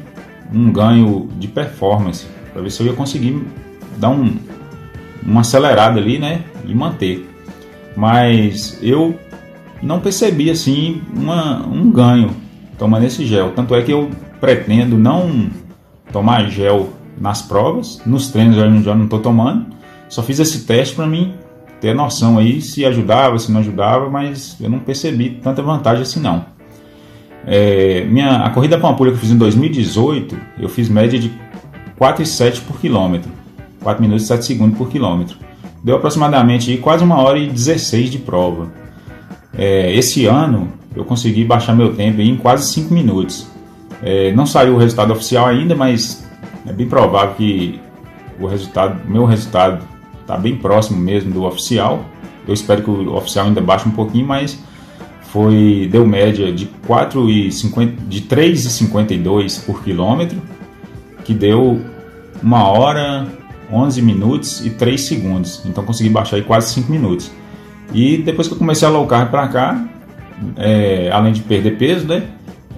um 0.53 0.71
ganho 0.71 1.29
de 1.37 1.47
performance. 1.47 2.25
para 2.53 2.61
ver 2.61 2.71
se 2.71 2.81
eu 2.81 2.87
ia 2.87 2.93
conseguir 2.93 3.41
dar 3.97 4.09
um, 4.09 4.37
uma 5.23 5.41
acelerada 5.41 5.99
ali, 5.99 6.17
né? 6.17 6.43
E 6.65 6.73
manter. 6.73 7.27
Mas 7.95 8.77
eu 8.81 9.17
não 9.81 9.99
percebi 9.99 10.49
assim 10.49 11.01
uma, 11.13 11.65
um 11.67 11.91
ganho 11.91 12.31
tomando 12.77 13.05
esse 13.05 13.25
gel. 13.25 13.51
Tanto 13.51 13.75
é 13.75 13.81
que 13.81 13.91
eu 13.91 14.09
pretendo 14.39 14.97
não 14.97 15.49
tomar 16.11 16.49
gel 16.49 16.89
nas 17.19 17.41
provas, 17.41 18.01
nos 18.05 18.29
treinos 18.29 18.57
eu 18.57 18.81
já 18.81 18.95
não 18.95 19.05
estou 19.05 19.19
tomando. 19.19 19.67
Só 20.07 20.23
fiz 20.23 20.39
esse 20.39 20.65
teste 20.65 20.95
para 20.95 21.05
mim 21.05 21.33
ter 21.79 21.93
noção 21.93 22.37
aí 22.37 22.61
se 22.61 22.85
ajudava, 22.85 23.37
se 23.39 23.51
não 23.51 23.59
ajudava, 23.61 24.09
mas 24.09 24.57
eu 24.59 24.69
não 24.69 24.79
percebi 24.79 25.39
tanta 25.41 25.61
vantagem 25.61 26.01
assim 26.01 26.19
não. 26.19 26.45
É, 27.45 28.03
minha, 28.05 28.43
a 28.43 28.49
corrida 28.49 28.77
Pampulha 28.77 29.11
que 29.11 29.17
eu 29.17 29.21
fiz 29.21 29.31
em 29.31 29.37
2018, 29.37 30.37
eu 30.59 30.69
fiz 30.69 30.89
média 30.89 31.17
de 31.17 31.29
4,7 31.99 32.61
por 32.61 32.79
quilômetro. 32.79 33.31
4 33.81 34.01
minutos 34.01 34.23
e 34.23 34.27
7 34.27 34.45
segundos 34.45 34.77
por 34.77 34.89
quilômetro. 34.89 35.37
Deu 35.83 35.95
aproximadamente 35.95 36.75
quase 36.77 37.03
uma 37.03 37.21
hora 37.21 37.37
e 37.37 37.47
16 37.47 38.11
de 38.11 38.17
prova. 38.17 38.71
É, 39.57 39.93
esse 39.95 40.25
ano 40.25 40.71
eu 40.95 41.05
consegui 41.05 41.43
baixar 41.45 41.75
meu 41.75 41.95
tempo 41.95 42.21
em 42.21 42.35
quase 42.35 42.71
5 42.73 42.93
minutos. 42.93 43.47
É, 44.01 44.31
não 44.33 44.45
saiu 44.45 44.75
o 44.75 44.77
resultado 44.77 45.11
oficial 45.11 45.47
ainda, 45.47 45.75
mas 45.75 46.25
é 46.65 46.73
bem 46.73 46.87
provável 46.87 47.35
que 47.35 47.79
o 48.39 48.47
resultado, 48.47 49.01
meu 49.07 49.25
resultado 49.25 49.83
está 50.21 50.37
bem 50.37 50.55
próximo 50.55 50.99
mesmo 50.99 51.31
do 51.31 51.43
oficial. 51.43 52.05
Eu 52.47 52.53
espero 52.53 52.83
que 52.83 52.89
o 52.89 53.15
oficial 53.15 53.47
ainda 53.47 53.61
baixe 53.61 53.87
um 53.87 53.91
pouquinho, 53.91 54.27
mas 54.27 54.59
foi 55.23 55.87
deu 55.91 56.05
média 56.05 56.51
de 56.51 56.67
4,50 56.87 57.95
de 58.07 58.21
3,52 58.21 59.65
por 59.65 59.83
quilômetro, 59.83 60.41
que 61.23 61.33
deu 61.33 61.81
uma 62.41 62.67
hora 62.67 63.27
11 63.71 64.01
minutos 64.01 64.65
e 64.65 64.69
3 64.71 64.99
segundos. 64.99 65.61
Então 65.65 65.83
consegui 65.83 66.09
baixar 66.09 66.37
aí 66.37 66.43
quase 66.43 66.73
5 66.73 66.91
minutos. 66.91 67.31
E 67.93 68.17
depois 68.17 68.47
que 68.47 68.53
eu 68.53 68.57
comecei 68.57 68.87
a 68.87 68.91
low 68.91 69.05
carb 69.07 69.29
para 69.29 69.47
cá, 69.47 69.85
é, 70.55 71.09
além 71.11 71.33
de 71.33 71.41
perder 71.41 71.77
peso, 71.77 72.07
né? 72.07 72.23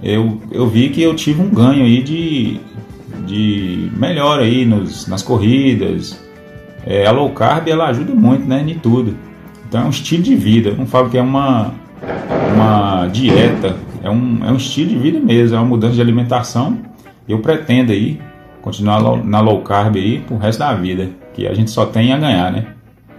Eu, 0.02 0.40
eu 0.50 0.66
vi 0.66 0.88
que 0.88 1.00
eu 1.00 1.14
tive 1.14 1.40
um 1.40 1.48
ganho 1.48 1.84
aí 1.84 2.02
de, 2.02 2.60
de 3.26 3.90
melhora 3.96 4.42
aí 4.42 4.64
nos, 4.64 5.06
nas 5.06 5.22
corridas. 5.22 6.20
É, 6.84 7.06
a 7.06 7.12
low 7.12 7.30
carb 7.30 7.68
ela 7.68 7.86
ajuda 7.86 8.14
muito, 8.14 8.46
né? 8.46 8.64
Em 8.66 8.78
tudo. 8.78 9.16
Então 9.68 9.82
é 9.82 9.84
um 9.84 9.90
estilo 9.90 10.22
de 10.22 10.34
vida. 10.34 10.70
Eu 10.70 10.76
não 10.76 10.86
falo 10.86 11.08
que 11.08 11.16
é 11.16 11.22
uma, 11.22 11.72
uma 12.54 13.06
dieta, 13.06 13.76
é 14.02 14.10
um, 14.10 14.44
é 14.44 14.50
um 14.50 14.56
estilo 14.56 14.90
de 14.90 14.98
vida 14.98 15.20
mesmo, 15.20 15.56
é 15.56 15.60
uma 15.60 15.66
mudança 15.66 15.94
de 15.94 16.00
alimentação. 16.00 16.78
Eu 17.28 17.38
pretendo 17.38 17.92
aí 17.92 18.20
continuar 18.62 19.22
na 19.24 19.40
low 19.40 19.60
carb 19.60 19.96
aí 19.96 20.20
pro 20.20 20.38
resto 20.38 20.60
da 20.60 20.72
vida, 20.72 21.10
que 21.34 21.46
a 21.46 21.52
gente 21.52 21.70
só 21.70 21.84
tem 21.84 22.12
a 22.12 22.18
ganhar, 22.18 22.50
né? 22.50 22.66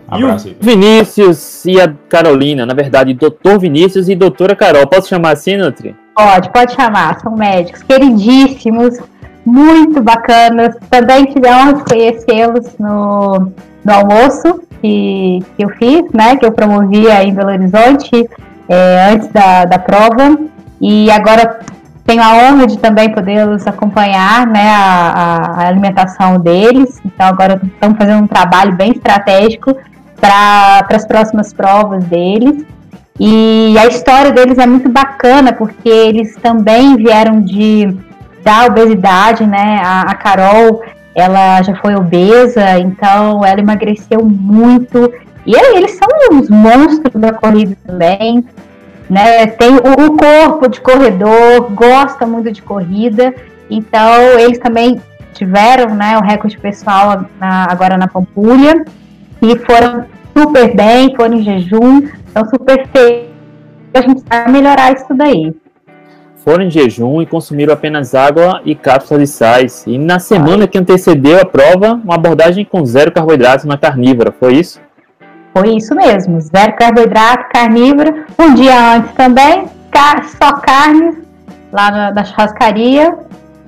Abraço 0.07 0.47
aí. 0.47 0.57
Vinícius 0.59 1.65
e 1.65 1.79
a 1.79 1.93
Carolina, 2.09 2.65
na 2.65 2.73
verdade, 2.73 3.13
doutor 3.13 3.59
Vinícius 3.59 4.09
e 4.09 4.15
doutora 4.15 4.55
Carol. 4.55 4.87
Posso 4.87 5.09
chamar 5.09 5.33
assim, 5.33 5.57
Nutri? 5.57 5.95
Pode, 6.15 6.51
pode 6.51 6.73
chamar. 6.73 7.19
São 7.19 7.35
médicos 7.35 7.83
queridíssimos, 7.83 8.99
muito 9.45 10.01
bacanas. 10.01 10.75
Também 10.89 11.25
tive 11.25 11.47
a 11.47 11.57
honra 11.57 11.73
de 11.73 11.83
conhecê-los 11.83 12.77
no, 12.79 13.51
no 13.83 13.93
almoço 13.93 14.61
que, 14.81 15.39
que 15.55 15.63
eu 15.65 15.69
fiz, 15.69 16.11
né? 16.13 16.35
Que 16.35 16.45
eu 16.45 16.51
promovia 16.51 17.23
em 17.23 17.33
Belo 17.33 17.49
Horizonte 17.49 18.29
é, 18.69 19.11
antes 19.11 19.29
da, 19.29 19.65
da 19.65 19.79
prova. 19.79 20.37
E 20.81 21.09
agora 21.09 21.61
tenho 22.05 22.21
a 22.21 22.33
honra 22.35 22.67
de 22.67 22.77
também 22.77 23.09
podê-los 23.09 23.65
acompanhar, 23.65 24.45
né, 24.45 24.69
a, 24.69 25.61
a, 25.61 25.67
alimentação 25.67 26.37
deles. 26.37 27.01
Então 27.05 27.27
agora 27.27 27.61
estamos 27.63 27.97
fazendo 27.97 28.23
um 28.23 28.27
trabalho 28.27 28.73
bem 28.73 28.91
estratégico 28.91 29.75
para 30.19 30.85
as 30.89 31.07
próximas 31.07 31.53
provas 31.53 32.03
deles. 32.05 32.65
E 33.19 33.75
a 33.77 33.85
história 33.85 34.31
deles 34.31 34.57
é 34.57 34.65
muito 34.65 34.89
bacana 34.89 35.53
porque 35.53 35.87
eles 35.87 36.35
também 36.37 36.95
vieram 36.97 37.39
de 37.41 37.95
da 38.43 38.65
obesidade, 38.65 39.45
né? 39.45 39.79
A, 39.81 40.01
a 40.01 40.15
Carol, 40.15 40.83
ela 41.15 41.61
já 41.61 41.75
foi 41.75 41.95
obesa, 41.95 42.77
então 42.79 43.45
ela 43.45 43.59
emagreceu 43.61 44.25
muito. 44.25 45.13
E 45.45 45.55
eles 45.55 45.91
são 45.91 46.07
uns 46.31 46.49
monstros 46.49 47.13
da 47.15 47.31
corrida 47.31 47.77
também 47.85 48.43
né? 49.09 49.47
Tem 49.47 49.75
o, 49.75 49.77
o 49.77 50.17
corpo 50.17 50.67
de 50.67 50.81
corredor, 50.81 51.71
gosta 51.71 52.25
muito 52.25 52.51
de 52.51 52.61
corrida, 52.61 53.33
então 53.69 54.39
eles 54.39 54.59
também 54.59 55.01
tiveram, 55.33 55.95
né, 55.95 56.17
o 56.17 56.21
recorde 56.21 56.57
pessoal 56.57 57.25
na, 57.39 57.65
agora 57.69 57.97
na 57.97 58.07
Pampulha 58.07 58.85
e 59.41 59.57
foram 59.59 60.05
super 60.35 60.75
bem, 60.75 61.15
foram 61.15 61.35
em 61.35 61.43
jejum, 61.43 62.07
então 62.29 62.45
super 62.45 62.87
feio. 62.87 63.33
A 63.93 64.01
gente 64.01 64.23
vai 64.27 64.49
melhorar 64.49 64.93
isso 64.93 65.13
daí. 65.13 65.53
Foram 66.37 66.65
em 66.65 66.69
jejum 66.69 67.21
e 67.21 67.25
consumiram 67.25 67.73
apenas 67.73 68.13
água 68.13 68.61
e 68.65 68.75
cápsulas 68.75 69.21
de 69.21 69.27
sais. 69.27 69.85
E 69.87 69.97
na 69.97 70.19
semana 70.19 70.67
que 70.67 70.77
antecedeu 70.77 71.39
a 71.39 71.45
prova, 71.45 71.93
uma 72.03 72.15
abordagem 72.15 72.65
com 72.65 72.83
zero 72.85 73.11
carboidratos 73.11 73.65
na 73.65 73.77
carnívora, 73.77 74.33
foi 74.37 74.55
isso? 74.55 74.81
Foi 75.53 75.75
isso 75.75 75.93
mesmo, 75.93 76.41
zero 76.41 76.73
carboidrato, 76.75 77.45
carnívoro. 77.53 78.25
Um 78.39 78.55
dia 78.55 78.95
antes 78.95 79.11
também, 79.13 79.65
só 80.41 80.53
carne 80.53 81.17
lá 81.71 81.91
na, 81.91 82.11
na 82.11 82.23
churrascaria. 82.23 83.15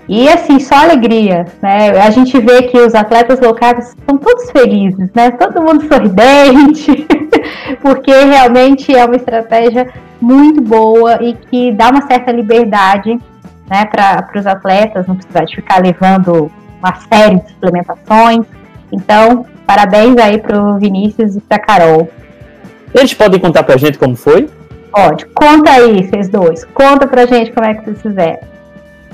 E 0.07 0.29
assim, 0.29 0.59
só 0.59 0.75
alegria, 0.75 1.45
né? 1.61 1.99
A 1.99 2.11
gente 2.11 2.39
vê 2.39 2.63
que 2.63 2.77
os 2.77 2.93
atletas 2.93 3.39
locais 3.39 3.95
são 4.07 4.17
todos 4.17 4.51
felizes, 4.51 5.09
né? 5.15 5.31
Todo 5.31 5.61
mundo 5.61 5.87
sorridente, 5.87 7.07
porque 7.81 8.11
realmente 8.11 8.95
é 8.95 9.03
uma 9.03 9.15
estratégia 9.15 9.87
muito 10.21 10.61
boa 10.61 11.21
e 11.23 11.33
que 11.33 11.71
dá 11.71 11.89
uma 11.89 12.05
certa 12.07 12.31
liberdade 12.31 13.19
né, 13.67 13.85
para 13.85 14.29
os 14.35 14.45
atletas, 14.45 15.07
não 15.07 15.15
precisar 15.15 15.45
de 15.45 15.55
ficar 15.55 15.81
levando 15.81 16.51
uma 16.79 16.95
série 17.11 17.39
de 17.39 17.49
suplementações. 17.49 18.45
Então, 18.91 19.45
Parabéns 19.65 20.17
aí 20.17 20.39
pro 20.39 20.77
Vinícius 20.77 21.35
e 21.35 21.41
pra 21.41 21.59
Carol. 21.59 22.09
Eles 22.93 23.13
podem 23.13 23.39
contar 23.39 23.63
pra 23.63 23.77
gente 23.77 23.97
como 23.97 24.15
foi? 24.15 24.49
Pode. 24.91 25.25
Conta 25.27 25.71
aí, 25.71 26.07
vocês 26.07 26.29
dois. 26.29 26.63
Conta 26.65 27.07
pra 27.07 27.25
gente 27.25 27.51
como 27.51 27.65
é 27.65 27.73
que 27.73 27.85
vocês 27.85 28.01
fizeram. 28.01 28.39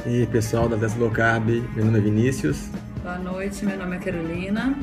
E 0.06 0.22
aí, 0.22 0.28
pessoal 0.28 0.68
da 0.68 0.76
Vesta 0.76 1.00
Low 1.00 1.10
Carb, 1.10 1.48
meu 1.76 1.86
nome 1.86 1.98
é 1.98 2.02
Vinícius. 2.02 2.70
Boa 3.04 3.18
noite, 3.18 3.66
meu 3.66 3.78
nome 3.78 3.96
é 3.96 4.00
Carolina. 4.00 4.76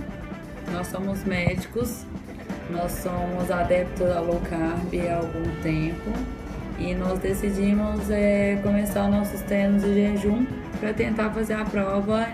Nós 0.72 0.87
somos 0.88 1.25
médicos. 1.25 2.04
Nós 2.70 2.92
somos 2.92 3.50
adeptos 3.50 4.10
à 4.10 4.20
low 4.20 4.40
carb 4.40 4.92
há 5.08 5.16
algum 5.16 5.48
tempo 5.62 6.12
e 6.78 6.94
nós 6.94 7.18
decidimos 7.18 8.10
é, 8.10 8.58
começar 8.62 9.08
nossos 9.08 9.40
treinos 9.42 9.82
de 9.82 9.94
jejum 9.94 10.44
para 10.78 10.92
tentar 10.92 11.30
fazer 11.30 11.54
a 11.54 11.64
prova 11.64 12.26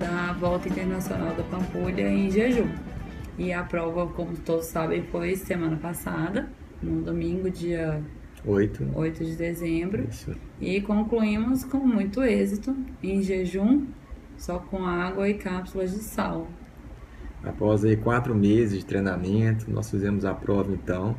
da 0.00 0.32
Volta 0.32 0.66
Internacional 0.66 1.34
da 1.34 1.42
Pampulha 1.42 2.08
em 2.08 2.30
jejum. 2.30 2.68
E 3.38 3.52
a 3.52 3.62
prova, 3.62 4.06
como 4.06 4.34
todos 4.38 4.66
sabem, 4.66 5.02
foi 5.02 5.36
semana 5.36 5.76
passada, 5.76 6.48
no 6.82 7.02
domingo, 7.02 7.50
dia 7.50 8.02
8, 8.46 8.92
8 8.94 9.24
de 9.24 9.36
dezembro. 9.36 10.06
Isso. 10.08 10.34
E 10.58 10.80
concluímos 10.80 11.64
com 11.64 11.78
muito 11.78 12.22
êxito 12.22 12.74
em 13.02 13.22
jejum, 13.22 13.86
só 14.38 14.58
com 14.58 14.86
água 14.86 15.28
e 15.28 15.34
cápsulas 15.34 15.92
de 15.92 15.98
sal. 15.98 16.48
Após 17.44 17.84
aí 17.84 17.96
quatro 17.96 18.34
meses 18.34 18.78
de 18.78 18.86
treinamento, 18.86 19.70
nós 19.70 19.90
fizemos 19.90 20.24
a 20.24 20.32
prova 20.32 20.72
então. 20.72 21.14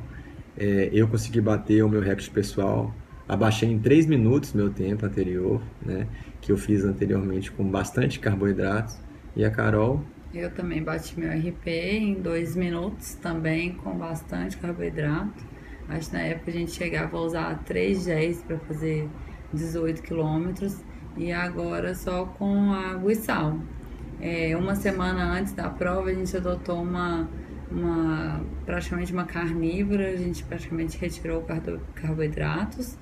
É, 0.57 0.89
eu 0.91 1.07
consegui 1.07 1.39
bater 1.39 1.83
o 1.83 1.89
meu 1.89 2.01
recorde 2.01 2.31
pessoal, 2.31 2.93
abaixei 3.31 3.71
em 3.71 3.79
3 3.79 4.07
minutos 4.07 4.51
meu 4.51 4.69
tempo 4.69 5.05
anterior, 5.05 5.61
né? 5.81 6.05
que 6.41 6.51
eu 6.51 6.57
fiz 6.57 6.83
anteriormente 6.83 7.49
com 7.49 7.63
bastante 7.63 8.19
carboidratos. 8.19 8.97
E 9.33 9.45
a 9.45 9.49
Carol? 9.49 10.03
Eu 10.33 10.51
também 10.51 10.83
bati 10.83 11.17
meu 11.17 11.29
RP 11.29 11.67
em 11.67 12.15
dois 12.15 12.57
minutos, 12.57 13.13
também 13.15 13.73
com 13.75 13.97
bastante 13.97 14.57
carboidrato. 14.57 15.45
Acho 15.87 16.09
que 16.09 16.15
na 16.15 16.23
época 16.23 16.51
a 16.51 16.53
gente 16.53 16.71
chegava 16.71 17.15
a 17.15 17.21
usar 17.21 17.63
3 17.63 18.03
géis 18.03 18.43
para 18.43 18.59
fazer 18.59 19.07
18 19.53 20.01
quilômetros 20.01 20.81
e 21.15 21.31
agora 21.31 21.95
só 21.95 22.25
com 22.25 22.73
água 22.73 23.13
e 23.13 23.15
sal. 23.15 23.57
É, 24.19 24.57
uma 24.57 24.75
semana 24.75 25.23
antes 25.39 25.53
da 25.53 25.69
prova 25.69 26.09
a 26.09 26.13
gente 26.13 26.35
adotou 26.35 26.81
uma, 26.81 27.29
uma 27.71 28.41
praticamente 28.65 29.13
uma 29.13 29.23
carnívora, 29.23 30.09
a 30.09 30.17
gente 30.17 30.43
praticamente 30.43 30.97
retirou 30.97 31.45
carboidratos 31.95 32.97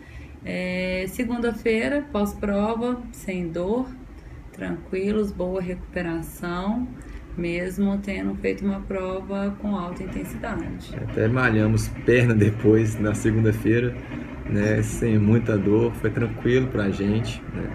é, 0.46 1.06
Segunda-feira, 1.10 2.06
pós-prova, 2.12 3.02
sem 3.12 3.50
dor, 3.50 3.88
tranquilos, 4.52 5.32
boa 5.32 5.62
recuperação, 5.62 6.88
mesmo 7.38 7.98
tendo 7.98 8.36
feito 8.36 8.66
uma 8.66 8.82
prova 8.82 9.56
com 9.62 9.76
alta 9.76 10.04
intensidade. 10.04 10.96
Até 10.96 11.28
malhamos 11.28 11.88
perna 12.06 12.34
depois, 12.34 13.00
na 13.00 13.14
segunda-feira, 13.14 13.96
né, 14.50 14.82
sem 14.82 15.18
muita 15.18 15.58
dor, 15.58 15.94
foi 15.94 16.10
tranquilo 16.10 16.68
pra 16.68 16.90
gente. 16.90 17.42
Né? 17.54 17.70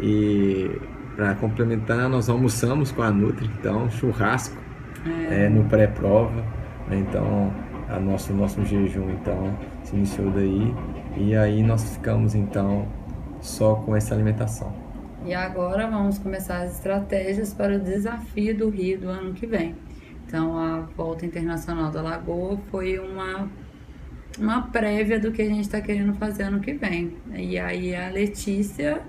E 0.00 0.70
para 1.14 1.34
complementar, 1.34 2.08
nós 2.08 2.28
almoçamos 2.28 2.92
com 2.92 3.02
a 3.02 3.10
Nutri, 3.10 3.50
então 3.58 3.88
churrasco 3.90 4.56
é. 5.30 5.48
no 5.48 5.64
pré-prova, 5.64 6.44
né? 6.88 6.98
então 6.98 7.52
a 7.88 8.00
nosso 8.00 8.32
nosso 8.34 8.64
jejum 8.64 9.10
então 9.10 9.56
se 9.84 9.94
iniciou 9.94 10.30
daí 10.30 10.74
e 11.16 11.34
aí 11.34 11.62
nós 11.62 11.94
ficamos 11.94 12.34
então 12.34 12.86
só 13.40 13.76
com 13.76 13.96
essa 13.96 14.14
alimentação. 14.14 14.72
E 15.24 15.34
agora 15.34 15.88
vamos 15.88 16.18
começar 16.18 16.62
as 16.62 16.74
estratégias 16.74 17.52
para 17.52 17.76
o 17.76 17.80
desafio 17.80 18.56
do 18.56 18.68
Rio 18.68 19.00
do 19.00 19.08
ano 19.08 19.32
que 19.32 19.46
vem. 19.46 19.74
Então 20.26 20.58
a 20.58 20.80
volta 20.96 21.24
internacional 21.24 21.90
da 21.90 22.02
Lagoa 22.02 22.58
foi 22.70 22.98
uma 22.98 23.48
uma 24.38 24.62
prévia 24.62 25.18
do 25.18 25.32
que 25.32 25.40
a 25.40 25.46
gente 25.46 25.62
está 25.62 25.80
querendo 25.80 26.12
fazer 26.14 26.44
ano 26.44 26.60
que 26.60 26.74
vem. 26.74 27.16
E 27.34 27.58
aí 27.58 27.94
a 27.94 28.08
Letícia 28.10 29.02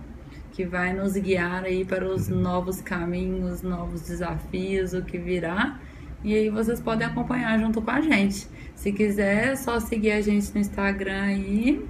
que 0.57 0.65
vai 0.65 0.91
nos 0.91 1.13
guiar 1.13 1.65
aí 1.65 1.85
para 1.85 2.03
os 2.03 2.27
novos 2.27 2.81
caminhos, 2.81 3.61
novos 3.61 4.01
desafios, 4.01 4.93
o 4.93 5.03
que 5.03 5.17
virá. 5.19 5.79
E 6.23 6.33
aí 6.33 6.49
vocês 6.49 6.81
podem 6.81 7.05
acompanhar 7.05 7.59
junto 7.59 7.79
com 7.79 7.91
a 7.91 8.01
gente. 8.01 8.47
Se 8.73 8.91
quiser, 8.91 9.49
é 9.49 9.55
só 9.55 9.79
seguir 9.79 10.13
a 10.13 10.21
gente 10.21 10.51
no 10.53 10.59
Instagram 10.59 11.21
aí, 11.21 11.85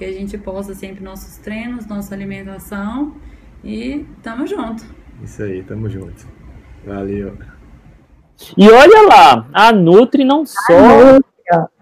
que 0.00 0.04
a 0.06 0.12
gente 0.12 0.38
posta 0.38 0.72
sempre 0.72 1.04
nossos 1.04 1.36
treinos, 1.36 1.86
nossa 1.86 2.14
alimentação 2.14 3.12
e 3.62 4.06
tamo 4.22 4.46
junto. 4.46 4.82
Isso 5.22 5.42
aí, 5.42 5.62
tamo 5.62 5.90
junto. 5.90 6.26
Valeu. 6.86 7.34
E 8.56 8.70
olha 8.70 9.02
lá, 9.02 9.46
a 9.52 9.70
Nutri 9.70 10.24
não 10.24 10.46
só 10.46 11.20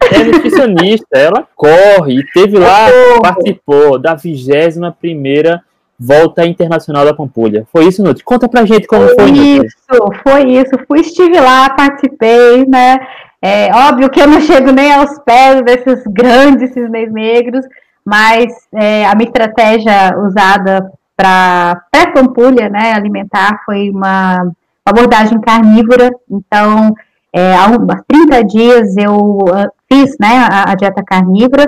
é 0.03 0.25
nutricionista, 0.25 1.17
ela 1.17 1.47
corre 1.55 2.19
e 2.19 2.27
teve 2.33 2.59
lá, 2.59 2.89
participou 3.23 4.01
da 4.01 4.17
21 4.17 4.91
primeira 4.91 5.63
volta 5.97 6.45
internacional 6.45 7.05
da 7.05 7.15
Pampulha. 7.15 7.69
Foi 7.71 7.87
isso, 7.87 8.03
Nutri? 8.03 8.25
Conta 8.25 8.49
pra 8.49 8.65
gente 8.65 8.89
como 8.89 9.07
foi. 9.11 9.15
Foi 9.15 9.31
isso, 9.31 9.77
foi 10.25 10.43
isso. 10.55 10.71
Fui, 10.89 11.01
estive 11.03 11.39
lá, 11.39 11.71
participei, 11.71 12.67
né? 12.67 12.99
É 13.41 13.73
óbvio 13.73 14.11
que 14.11 14.21
eu 14.21 14.27
não 14.27 14.41
chego 14.41 14.73
nem 14.73 14.93
aos 14.93 15.21
pés 15.21 15.63
desses 15.63 16.03
grandes 16.09 16.73
cisnes 16.73 17.13
negros, 17.13 17.65
mas 18.09 18.55
é, 18.73 19.05
a 19.07 19.15
minha 19.15 19.29
estratégia 19.29 20.17
usada 20.19 20.91
para 21.15 21.83
pré-pampulha, 21.91 22.71
né, 22.71 22.95
alimentar, 22.95 23.61
foi 23.67 23.91
uma 23.91 24.51
abordagem 24.83 25.39
carnívora. 25.43 26.11
Então, 26.31 26.95
é, 27.31 27.55
há 27.55 27.67
uns 27.67 27.87
30 28.09 28.45
dias 28.45 28.97
eu 28.97 29.15
uh, 29.15 29.71
fiz 29.93 30.17
né, 30.19 30.49
a, 30.51 30.73
a 30.73 30.75
dieta 30.75 31.03
carnívora, 31.05 31.67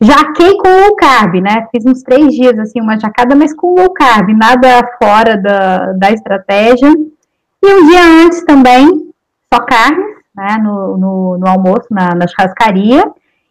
Jaquei 0.00 0.56
com 0.56 0.68
low 0.68 0.96
carb, 0.96 1.40
né? 1.40 1.68
Fiz 1.70 1.86
uns 1.86 2.02
três 2.02 2.34
dias, 2.34 2.58
assim, 2.58 2.80
uma 2.80 2.98
jacada, 2.98 3.36
mas 3.36 3.54
com 3.54 3.72
low 3.72 3.90
carb, 3.90 4.30
nada 4.30 4.82
fora 5.00 5.36
da, 5.36 5.92
da 5.92 6.10
estratégia. 6.10 6.88
E 7.62 7.72
um 7.72 7.86
dia 7.86 8.24
antes 8.24 8.44
também, 8.44 9.12
só 9.54 9.60
carne, 9.60 10.02
né? 10.34 10.58
No, 10.60 10.98
no, 10.98 11.38
no 11.38 11.46
almoço, 11.46 11.86
na, 11.88 12.16
na 12.16 12.26
churrascaria. 12.26 13.04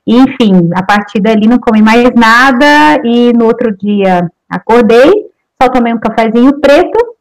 Enfim, 0.05 0.69
a 0.75 0.83
partir 0.83 1.21
dali 1.21 1.47
não 1.47 1.59
comi 1.59 1.81
mais 1.81 2.11
nada. 2.15 3.01
E 3.03 3.33
no 3.33 3.45
outro 3.45 3.75
dia 3.75 4.29
acordei, 4.49 5.11
só 5.61 5.69
tomei 5.69 5.93
um 5.93 5.99
cafezinho 5.99 6.59
preto 6.59 7.15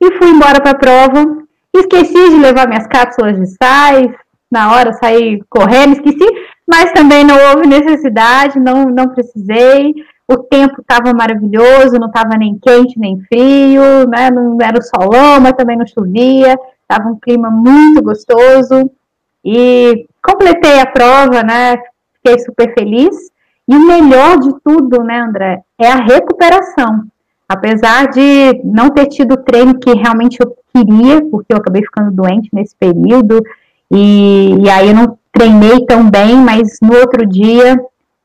e 0.00 0.16
fui 0.18 0.28
embora 0.28 0.60
para 0.60 0.72
a 0.72 0.78
prova. 0.78 1.38
Esqueci 1.74 2.30
de 2.30 2.36
levar 2.36 2.66
minhas 2.66 2.86
cápsulas 2.86 3.38
de 3.38 3.46
sais, 3.46 4.10
na 4.50 4.72
hora 4.72 4.92
saí 4.94 5.40
correndo, 5.48 5.92
esqueci 5.92 6.26
mas 6.70 6.92
também 6.92 7.24
não 7.24 7.34
houve 7.36 7.66
necessidade, 7.66 8.60
não, 8.60 8.84
não 8.84 9.08
precisei. 9.08 9.92
O 10.28 10.38
tempo 10.38 10.80
estava 10.80 11.12
maravilhoso, 11.12 11.98
não 11.98 12.06
estava 12.06 12.36
nem 12.38 12.56
quente 12.62 12.96
nem 12.96 13.20
frio, 13.22 14.08
né? 14.08 14.30
não 14.30 14.56
era 14.62 14.78
o 14.78 14.82
solão, 14.82 15.40
mas 15.40 15.54
também 15.54 15.76
não 15.76 15.84
chovia, 15.84 16.56
estava 16.82 17.08
um 17.08 17.18
clima 17.18 17.50
muito 17.50 18.00
gostoso. 18.00 18.88
E 19.44 20.06
completei 20.22 20.78
a 20.78 20.86
prova, 20.86 21.42
né? 21.42 21.76
Fiquei 22.22 22.38
super 22.44 22.72
feliz. 22.74 23.16
E 23.68 23.76
o 23.76 23.86
melhor 23.86 24.38
de 24.38 24.52
tudo, 24.64 25.02
né, 25.02 25.20
André, 25.20 25.62
é 25.78 25.90
a 25.90 25.96
recuperação. 25.96 27.04
Apesar 27.48 28.08
de 28.08 28.60
não 28.64 28.90
ter 28.90 29.06
tido 29.06 29.32
o 29.32 29.42
treino 29.44 29.78
que 29.78 29.92
realmente 29.92 30.38
eu 30.40 30.56
queria, 30.72 31.24
porque 31.30 31.52
eu 31.52 31.56
acabei 31.56 31.82
ficando 31.82 32.10
doente 32.10 32.48
nesse 32.52 32.74
período, 32.76 33.42
e, 33.90 34.56
e 34.60 34.70
aí 34.70 34.88
eu 34.88 34.94
não 34.94 35.18
treinei 35.32 35.84
tão 35.84 36.08
bem, 36.08 36.36
mas 36.36 36.78
no 36.80 36.94
outro 36.96 37.26
dia 37.26 37.76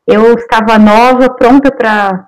eu 0.08 0.34
estava 0.34 0.78
nova, 0.78 1.30
pronta 1.30 1.72
para 1.72 2.28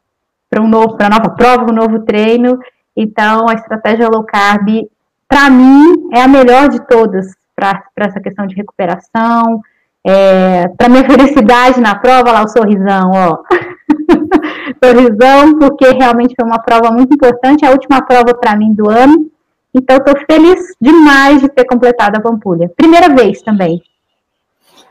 um 0.62 0.68
novo, 0.68 0.98
para 0.98 1.10
nova 1.10 1.30
prova, 1.30 1.72
um 1.72 1.76
novo 1.76 2.00
treino. 2.00 2.60
Então, 2.96 3.48
a 3.48 3.54
estratégia 3.54 4.10
low 4.10 4.24
carb, 4.24 4.88
para 5.28 5.50
mim, 5.50 6.10
é 6.14 6.22
a 6.22 6.28
melhor 6.28 6.70
de 6.70 6.80
todas 6.88 7.28
para 7.56 7.84
essa 7.98 8.20
questão 8.20 8.48
de 8.48 8.56
recuperação, 8.56 9.62
é, 10.06 10.68
para 10.78 10.90
minha 10.90 11.06
felicidade 11.06 11.80
na 11.80 11.96
prova, 11.96 12.32
lá 12.32 12.44
o 12.44 12.48
sorrisão, 12.48 13.12
ó. 13.14 13.38
sorrisão, 14.84 15.58
porque 15.60 15.90
realmente 15.90 16.36
foi 16.36 16.46
uma 16.46 16.60
prova 16.60 16.92
muito 16.92 17.14
importante, 17.14 17.66
a 17.66 17.72
última 17.72 18.02
prova 18.02 18.34
para 18.34 18.56
mim 18.56 18.74
do 18.74 18.90
ano. 18.90 19.30
Então, 19.74 19.98
estou 19.98 20.16
feliz 20.30 20.60
demais 20.82 21.42
de 21.42 21.50
ter 21.50 21.66
completado 21.66 22.18
a 22.18 22.22
Pampulha. 22.22 22.72
Primeira 22.76 23.14
vez 23.14 23.42
também. 23.42 23.82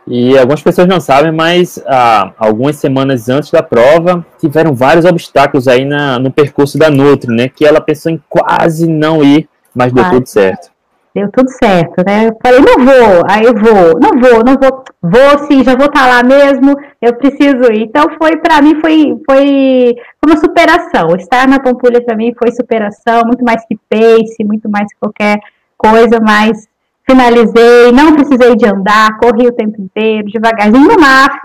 E 0.07 0.39
algumas 0.39 0.63
pessoas 0.63 0.87
não 0.87 1.01
sabem, 1.01 1.33
mas 1.33 1.83
ah, 1.85 2.33
algumas 2.39 2.77
semanas 2.77 3.29
antes 3.29 3.51
da 3.51 3.63
prova 3.63 4.25
tiveram 4.39 4.73
vários 4.73 5.05
obstáculos 5.05 5.67
aí 5.67 5.85
na, 5.85 6.19
no 6.21 6.31
percurso 6.31 6.79
da 6.79 6.89
Nutri, 6.89 7.35
né? 7.35 7.49
Que 7.49 7.67
ela 7.67 7.81
pensou 7.81 8.13
em 8.13 8.23
quase 8.29 8.89
não 8.89 9.25
ir, 9.25 9.49
mas 9.75 9.93
deu 9.93 10.09
tudo 10.09 10.27
certo. 10.27 10.71
Deu 11.17 11.31
tudo 11.33 11.49
certo, 11.49 12.05
né? 12.07 12.29
Eu 12.29 12.37
falei, 12.43 12.61
não 12.61 12.85
vou, 12.85 13.23
aí 13.27 13.43
eu 13.43 13.55
vou, 13.55 13.99
não 13.99 14.21
vou, 14.21 14.45
não 14.45 14.55
vou, 14.61 14.85
vou 15.01 15.47
sim, 15.47 15.65
já 15.65 15.75
vou 15.75 15.87
estar 15.87 16.03
tá 16.03 16.07
lá 16.07 16.23
mesmo, 16.23 16.77
eu 17.01 17.15
preciso 17.15 17.73
ir. 17.73 17.85
Então 17.85 18.05
foi, 18.19 18.37
para 18.37 18.61
mim, 18.61 18.79
foi, 18.83 19.17
foi 19.17 19.95
uma 20.27 20.37
superação. 20.37 21.17
Estar 21.17 21.49
na 21.49 21.59
Pampulha 21.59 22.05
para 22.05 22.15
mim 22.15 22.35
foi 22.39 22.53
superação, 22.53 23.23
muito 23.25 23.43
mais 23.43 23.65
que 23.65 23.79
pace, 23.89 24.45
muito 24.45 24.69
mais 24.69 24.93
que 24.93 25.01
qualquer 25.01 25.39
coisa, 25.79 26.21
mas 26.21 26.69
finalizei, 27.09 27.93
não 27.93 28.13
precisei 28.15 28.55
de 28.55 28.67
andar, 28.67 29.17
corri 29.17 29.47
o 29.47 29.53
tempo 29.53 29.81
inteiro, 29.81 30.29
devagarzinho 30.29 30.87
no 30.87 31.01
MAF, 31.01 31.41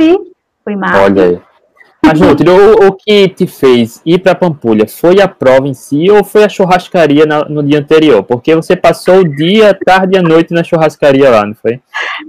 fui 0.66 0.76
MAF. 0.76 0.98
Olha 0.98 1.24
aí. 1.24 1.42
Mas, 2.04 2.20
Nutri, 2.20 2.50
o, 2.50 2.88
o, 2.88 2.94
que 2.94 3.30
te 3.30 3.46
fez 3.46 4.02
ir 4.06 4.20
para 4.20 4.36
Pampulha 4.36 4.88
foi 4.88 5.22
a 5.22 5.28
prova 5.28 5.68
em 5.68 5.74
si 5.74 6.10
ou 6.10 6.24
foi 6.24 6.44
a 6.44 6.50
churrascaria 6.50 7.26
na, 7.26 7.46
no 7.46 7.64
dia 7.64 7.80
anterior? 7.80 8.24
Porque 8.24 8.56
você 8.56 8.76
passou 8.76 9.20
o 9.20 9.36
dia, 9.36 9.78
tarde 9.86 10.16
e 10.16 10.20
a 10.20 10.24
noite 10.24 10.54
na 10.54 10.64
churrascaria 10.64 11.30
lá, 11.30 11.46
não 11.46 11.54
foi? 11.54 11.80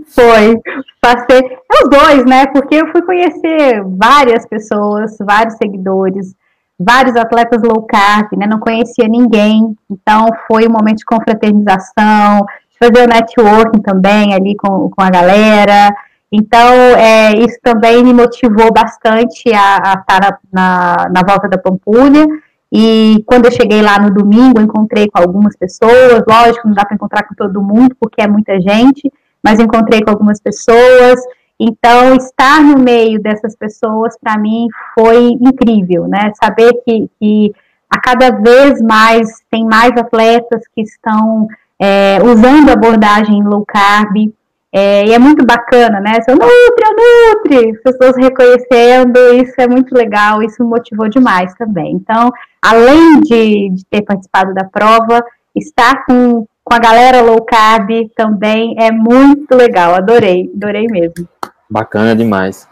Foi. 0.09 0.61
Passei 1.01 1.41
os 1.41 1.91
dois, 1.91 2.25
né? 2.27 2.47
Porque 2.47 2.77
eu 2.77 2.89
fui 2.93 3.03
conhecer 3.03 3.83
várias 3.85 4.47
pessoas, 4.47 5.17
vários 5.21 5.55
seguidores, 5.55 6.35
vários 6.79 7.17
atletas 7.17 7.63
low 7.63 7.83
carb, 7.83 8.29
né? 8.37 8.47
Não 8.47 8.61
conhecia 8.61 9.09
ninguém. 9.09 9.75
Então, 9.91 10.29
foi 10.47 10.67
um 10.67 10.73
momento 10.73 10.99
de 10.99 11.05
confraternização, 11.05 12.45
fazer 12.79 13.05
o 13.05 13.09
networking 13.09 13.81
também 13.81 14.35
ali 14.35 14.57
com, 14.57 14.91
com 14.91 15.03
a 15.03 15.11
galera. 15.11 15.95
Então, 16.33 16.73
é, 16.97 17.33
isso 17.37 17.59
também 17.63 18.03
me 18.03 18.15
motivou 18.15 18.73
bastante 18.73 19.53
a, 19.55 19.77
a 19.77 20.01
estar 20.01 20.39
na, 20.51 21.09
na, 21.13 21.21
volta 21.23 21.47
da 21.47 21.59
Pampulha. 21.59 22.27
E 22.73 23.23
quando 23.27 23.45
eu 23.45 23.53
cheguei 23.53 23.83
lá 23.83 23.99
no 23.99 24.11
domingo, 24.11 24.59
encontrei 24.59 25.11
com 25.11 25.21
algumas 25.21 25.55
pessoas. 25.55 26.23
Lógico, 26.27 26.67
não 26.67 26.75
dá 26.75 26.87
para 26.87 26.95
encontrar 26.95 27.25
com 27.25 27.35
todo 27.35 27.63
mundo, 27.63 27.95
porque 28.01 28.23
é 28.23 28.27
muita 28.27 28.59
gente, 28.59 29.13
mas 29.45 29.61
encontrei 29.61 30.03
com 30.03 30.11
algumas 30.11 30.41
pessoas. 30.41 31.21
Então, 31.61 32.17
estar 32.17 32.63
no 32.63 32.79
meio 32.79 33.21
dessas 33.21 33.55
pessoas, 33.55 34.17
para 34.19 34.39
mim, 34.39 34.69
foi 34.99 35.33
incrível, 35.39 36.09
né? 36.09 36.33
Saber 36.43 36.73
que, 36.85 37.11
que 37.21 37.53
a 37.91 38.01
cada 38.01 38.31
vez 38.31 38.81
mais 38.81 39.29
tem 39.51 39.67
mais 39.67 39.93
atletas 39.99 40.63
que 40.75 40.81
estão 40.81 41.47
é, 41.79 42.19
usando 42.25 42.71
abordagem 42.71 43.45
low 43.45 43.65
carb. 43.67 44.33
É, 44.75 45.05
e 45.07 45.13
é 45.13 45.19
muito 45.19 45.45
bacana, 45.45 46.01
né? 46.01 46.21
Seu 46.23 46.35
Nutri, 46.35 46.51
Nutri, 46.97 47.79
pessoas 47.83 48.17
reconhecendo, 48.17 49.19
isso 49.35 49.55
é 49.59 49.69
muito 49.69 49.95
legal, 49.95 50.43
isso 50.43 50.63
me 50.65 50.71
motivou 50.71 51.09
demais 51.09 51.55
também. 51.57 51.93
Então, 51.93 52.31
além 52.63 53.21
de, 53.21 53.69
de 53.69 53.85
ter 53.91 54.01
participado 54.01 54.55
da 54.55 54.65
prova, 54.65 55.23
estar 55.55 56.07
com, 56.07 56.47
com 56.65 56.75
a 56.75 56.79
galera 56.79 57.21
low 57.21 57.45
carb 57.45 57.91
também 58.17 58.75
é 58.79 58.91
muito 58.91 59.55
legal, 59.55 59.95
adorei, 59.95 60.51
adorei 60.55 60.87
mesmo. 60.87 61.29
Bacana 61.69 62.17
demais. 62.17 62.67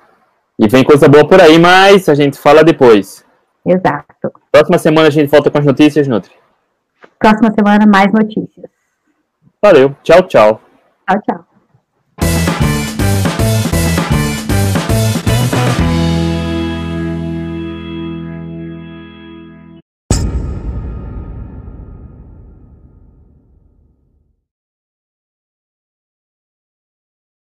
E 0.58 0.68
vem 0.68 0.82
coisa 0.82 1.06
boa 1.06 1.28
por 1.28 1.40
aí, 1.40 1.58
mas 1.58 2.08
a 2.08 2.14
gente 2.14 2.38
fala 2.38 2.64
depois. 2.64 3.24
Exato. 3.64 4.32
Próxima 4.50 4.78
semana 4.78 5.08
a 5.08 5.10
gente 5.10 5.30
volta 5.30 5.50
com 5.50 5.58
as 5.58 5.66
notícias, 5.66 6.08
Nutri. 6.08 6.32
Próxima 7.18 7.52
semana, 7.52 7.84
mais 7.86 8.10
notícias. 8.10 8.70
Valeu. 9.62 9.94
Tchau, 10.02 10.22
tchau. 10.22 10.60
Tchau, 11.06 11.20
tchau. 11.26 11.49